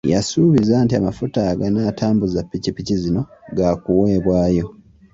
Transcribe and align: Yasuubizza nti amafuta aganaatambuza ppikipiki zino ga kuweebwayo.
Yasuubizza 0.13 0.75
nti 0.85 0.93
amafuta 0.99 1.39
aganaatambuza 1.53 2.45
ppikipiki 2.47 2.93
zino 3.01 3.21
ga 3.57 3.69
kuweebwayo. 3.81 4.65